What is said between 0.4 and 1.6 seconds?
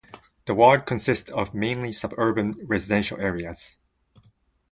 The ward consists of